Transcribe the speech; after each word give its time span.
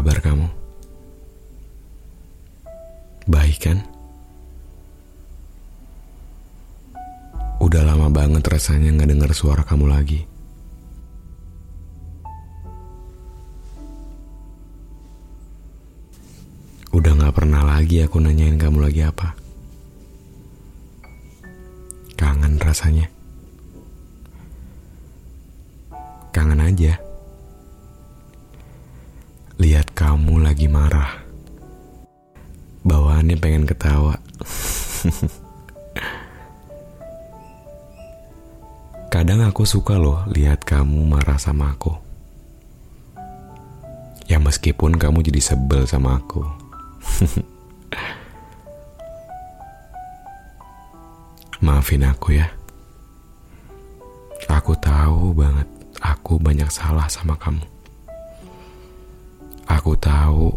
Kabar 0.00 0.16
kamu? 0.24 0.48
Baik 3.28 3.68
kan? 3.68 3.84
Udah 7.60 7.84
lama 7.84 8.08
banget 8.08 8.40
rasanya 8.48 8.96
nggak 8.96 9.12
dengar 9.12 9.30
suara 9.36 9.60
kamu 9.60 9.92
lagi. 9.92 10.24
Udah 16.96 17.12
gak 17.20 17.36
pernah 17.36 17.60
lagi 17.60 18.00
aku 18.00 18.24
nanyain 18.24 18.56
kamu 18.56 18.80
lagi 18.80 19.04
apa. 19.04 19.36
Kangen 22.16 22.56
rasanya. 22.56 23.04
Kangen 26.32 26.64
aja. 26.64 27.09
Kamu 30.00 30.40
lagi 30.40 30.64
marah. 30.64 31.12
Bawaannya 32.88 33.36
pengen 33.36 33.68
ketawa. 33.68 34.16
Kadang 39.12 39.44
aku 39.44 39.68
suka 39.68 40.00
loh 40.00 40.24
lihat 40.32 40.64
kamu 40.64 41.04
marah 41.04 41.36
sama 41.36 41.76
aku. 41.76 41.92
Ya 44.24 44.40
meskipun 44.40 44.96
kamu 44.96 45.20
jadi 45.20 45.52
sebel 45.52 45.84
sama 45.84 46.16
aku. 46.16 46.48
Maafin 51.60 52.08
aku 52.08 52.40
ya. 52.40 52.48
Aku 54.48 54.72
tahu 54.80 55.36
banget 55.36 55.68
aku 56.00 56.40
banyak 56.40 56.72
salah 56.72 57.04
sama 57.12 57.36
kamu. 57.36 57.79
Aku 59.80 59.96
tahu 59.96 60.52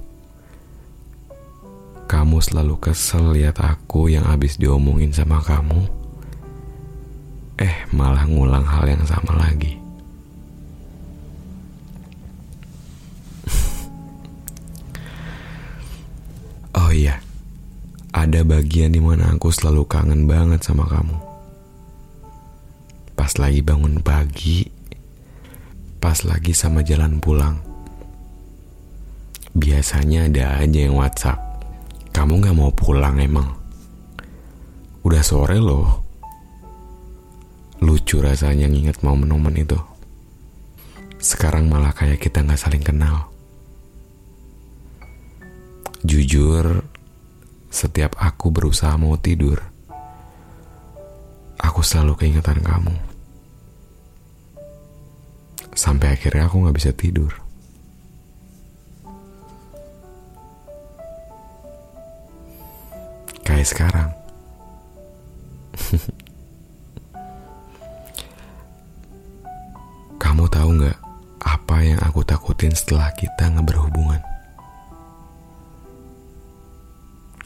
kamu 2.11 2.43
selalu 2.43 2.75
kesel 2.75 3.31
lihat 3.31 3.55
aku 3.63 4.11
yang 4.11 4.27
habis 4.27 4.59
diomongin 4.59 5.15
sama 5.15 5.39
kamu. 5.39 5.79
Eh, 7.55 7.87
malah 7.95 8.27
ngulang 8.27 8.67
hal 8.67 8.83
yang 8.83 8.99
sama 9.07 9.31
lagi. 9.39 9.79
Oh 16.75 16.91
iya, 16.91 17.23
ada 18.11 18.43
bagian 18.43 18.91
di 18.91 18.99
mana 18.99 19.31
aku 19.31 19.55
selalu 19.55 19.87
kangen 19.87 20.27
banget 20.27 20.67
sama 20.67 20.83
kamu. 20.83 21.15
Pas 23.15 23.31
lagi 23.39 23.63
bangun 23.63 24.03
pagi, 24.03 24.67
pas 26.03 26.19
lagi 26.27 26.51
sama 26.51 26.83
jalan 26.83 27.23
pulang. 27.23 27.72
Biasanya 29.53 30.33
ada 30.33 30.65
aja 30.65 30.79
yang 30.89 30.97
WhatsApp. 30.97 31.37
Kamu 32.09 32.41
gak 32.41 32.57
mau 32.57 32.73
pulang 32.73 33.21
emang? 33.21 33.53
Udah 35.05 35.21
sore 35.21 35.61
loh. 35.61 36.01
Lucu 37.83 38.17
rasanya 38.17 38.65
nginget 38.65 39.05
momen-momen 39.05 39.53
itu. 39.61 39.77
Sekarang 41.21 41.69
malah 41.69 41.93
kayak 41.93 42.17
kita 42.17 42.41
gak 42.41 42.57
saling 42.57 42.81
kenal. 42.81 43.29
Jujur, 46.01 46.81
setiap 47.69 48.17
aku 48.17 48.49
berusaha 48.49 48.97
mau 48.97 49.15
tidur, 49.21 49.61
aku 51.61 51.79
selalu 51.79 52.17
keingetan 52.19 52.59
kamu. 52.59 52.95
Sampai 55.77 56.17
akhirnya 56.17 56.49
aku 56.49 56.65
gak 56.65 56.77
bisa 56.77 56.91
tidur. 56.91 57.42
Kayak 63.63 63.79
sekarang. 63.79 64.11
Kamu 70.19 70.51
tahu 70.51 70.83
gak 70.83 70.99
apa 71.39 71.77
yang 71.79 71.95
aku 72.03 72.27
takutin 72.27 72.75
setelah 72.75 73.07
kita 73.15 73.47
nggak 73.47 73.63
berhubungan? 73.63 74.19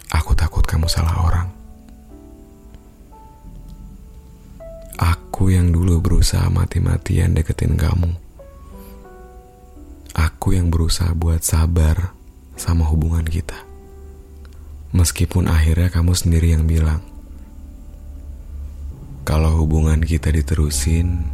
Aku 0.09 0.33
takut 0.33 0.65
kamu 0.65 0.89
salah 0.89 1.21
orang. 1.21 1.53
Aku 4.97 5.53
yang 5.53 5.69
dulu 5.69 6.01
berusaha 6.01 6.49
mati-matian 6.49 7.37
deketin 7.37 7.77
kamu. 7.77 8.09
Aku 10.17 10.57
yang 10.57 10.73
berusaha 10.73 11.13
buat 11.13 11.45
sabar 11.45 12.09
sama 12.57 12.89
hubungan 12.89 13.29
kita. 13.29 13.76
Meskipun 14.95 15.51
akhirnya 15.51 15.91
kamu 15.91 16.15
sendiri 16.15 16.55
yang 16.55 16.63
bilang, 16.63 17.03
kalau 19.27 19.59
hubungan 19.59 19.99
kita 19.99 20.31
diterusin, 20.31 21.27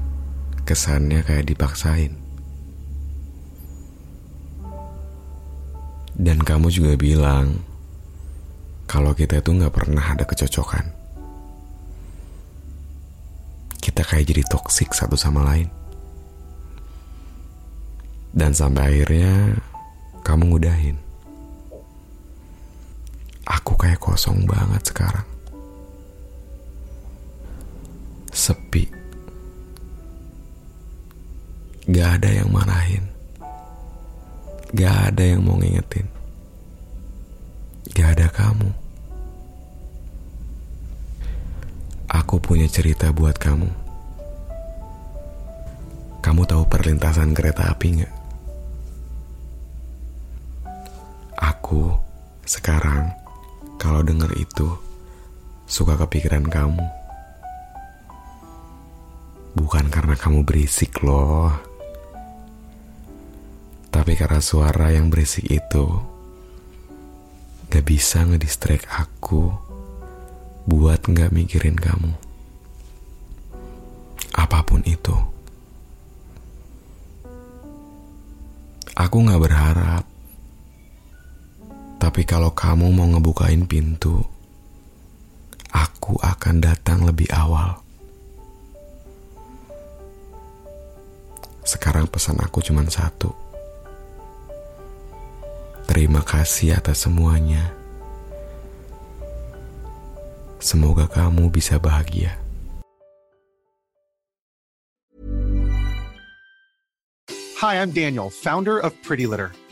kesannya 0.65 1.21
kayak 1.21 1.53
dipaksain. 1.53 2.17
Dan 6.17 6.41
kamu 6.41 6.73
juga 6.73 6.97
bilang, 6.97 7.61
kalau 8.89 9.13
kita 9.13 9.37
itu 9.41 9.53
nggak 9.53 9.73
pernah 9.73 10.01
ada 10.01 10.25
kecocokan. 10.25 10.85
Kita 13.77 14.01
kayak 14.01 14.25
jadi 14.25 14.43
toksik 14.49 14.93
satu 14.97 15.13
sama 15.13 15.45
lain. 15.45 15.69
Dan 18.33 18.57
sampai 18.57 18.89
akhirnya 18.89 19.61
kamu 20.25 20.49
ngudahin. 20.49 20.97
Aku 23.43 23.75
kayak 23.75 23.99
kosong 23.99 24.47
banget 24.47 24.87
sekarang. 24.87 25.27
Sepi. 28.31 28.87
Gak 31.91 32.23
ada 32.23 32.29
yang 32.31 32.49
marahin. 32.49 33.03
Gak 34.71 35.11
ada 35.11 35.23
yang 35.23 35.43
mau 35.43 35.59
ngingetin. 35.59 36.07
Gak 37.91 38.15
ada 38.15 38.27
kamu. 38.31 38.71
Aku 42.13 42.39
punya 42.39 42.65
cerita 42.71 43.11
buat 43.11 43.35
kamu. 43.35 43.67
Kamu 46.23 46.41
tahu 46.47 46.63
perlintasan 46.71 47.35
kereta 47.35 47.67
api 47.67 47.99
nggak? 47.99 48.13
Aku 51.35 51.91
sekarang 52.47 53.11
kalau 53.83 53.99
denger 53.99 54.31
itu 54.39 54.71
suka 55.67 55.99
kepikiran 55.99 56.47
kamu. 56.47 56.87
Bukan 59.59 59.91
karena 59.91 60.15
kamu 60.15 60.47
berisik 60.47 61.03
loh. 61.03 61.51
Tapi 63.91 64.15
karena 64.15 64.39
suara 64.39 64.95
yang 64.95 65.11
berisik 65.11 65.43
itu 65.51 65.99
gak 67.67 67.83
bisa 67.83 68.23
ngedistract 68.23 68.87
aku 68.87 69.51
buat 70.63 71.03
gak 71.03 71.35
mikirin 71.35 71.75
kamu. 71.75 72.15
Apa 74.31 74.63
pun 74.63 74.79
itu. 74.87 75.13
Aku 78.95 79.27
gak 79.27 79.43
berharap. 79.43 80.12
Tapi 82.13 82.29
kalau 82.29 82.53
kamu 82.53 82.93
mau 82.93 83.09
ngebukain 83.09 83.65
pintu, 83.65 84.21
aku 85.73 86.13
akan 86.21 86.61
datang 86.61 87.09
lebih 87.09 87.25
awal. 87.33 87.81
Sekarang 91.65 92.05
pesan 92.05 92.37
aku 92.37 92.61
cuma 92.61 92.85
satu. 92.85 93.33
Terima 95.89 96.21
kasih 96.21 96.77
atas 96.77 97.01
semuanya. 97.09 97.73
Semoga 100.61 101.09
kamu 101.09 101.49
bisa 101.49 101.81
bahagia. 101.81 102.37
Hi, 107.57 107.81
I'm 107.81 107.89
Daniel, 107.89 108.29
founder 108.29 108.77
of 108.77 108.93
Pretty 109.01 109.25
Litter. 109.25 109.49